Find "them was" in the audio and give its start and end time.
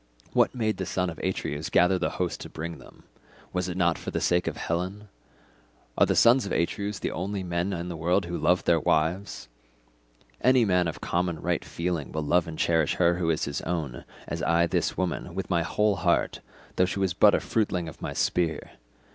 2.79-3.69